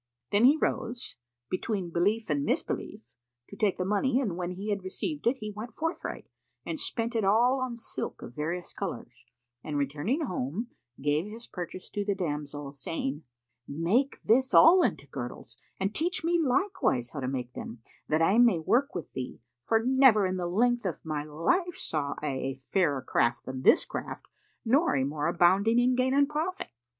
Then 0.31 0.45
he 0.45 0.57
rose, 0.57 1.17
between 1.51 1.91
belief 1.91 2.31
and 2.31 2.43
misbelief, 2.43 3.13
to 3.49 3.55
take 3.55 3.77
the 3.77 3.85
money 3.85 4.19
and 4.19 4.35
when 4.35 4.49
he 4.53 4.71
had 4.71 4.83
received 4.83 5.27
it, 5.27 5.37
he 5.37 5.51
went 5.55 5.75
forthright 5.75 6.25
and 6.65 6.79
spent 6.79 7.15
it 7.15 7.23
all 7.23 7.59
on 7.61 7.77
silk 7.77 8.23
of 8.23 8.33
various 8.33 8.73
colours 8.73 9.27
and 9.63 9.77
returning 9.77 10.21
home, 10.21 10.69
gave 10.99 11.27
his 11.27 11.45
purchase 11.45 11.87
to 11.91 12.03
the 12.03 12.15
damsel, 12.15 12.73
saying, 12.73 13.25
"Make 13.67 14.23
this 14.23 14.55
all 14.55 14.81
into 14.81 15.05
girdles 15.05 15.55
and 15.79 15.93
teach 15.93 16.23
me 16.23 16.39
likewise 16.41 17.11
how 17.11 17.19
to 17.19 17.27
make 17.27 17.53
them, 17.53 17.83
that 18.07 18.23
I 18.23 18.39
may 18.39 18.57
work 18.57 18.95
with 18.95 19.13
thee; 19.13 19.39
for 19.61 19.83
never 19.85 20.25
in 20.25 20.37
the 20.37 20.47
length 20.47 20.83
of 20.83 21.05
my 21.05 21.23
life 21.23 21.75
saw 21.75 22.15
I 22.23 22.29
a 22.29 22.55
fairer 22.55 23.03
craft 23.03 23.45
than 23.45 23.61
this 23.61 23.85
craft 23.85 24.25
nor 24.65 24.95
a 24.95 25.03
more 25.03 25.27
abounding 25.27 25.77
in 25.77 25.93
gain 25.95 26.15
and 26.15 26.27
profit. 26.27 26.69